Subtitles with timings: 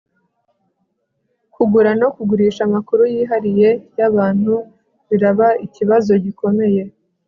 [1.53, 3.69] Kugura no kugurisha amakuru yihariye
[3.99, 4.53] yabantu
[5.09, 6.81] biraba ikibazo gikomeye